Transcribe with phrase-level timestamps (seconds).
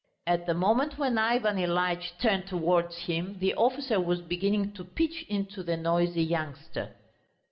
[0.25, 5.27] At the moment when Ivan Ilyitch turned towards him, the officer was beginning to pitch
[5.29, 6.95] into the noisy youngster.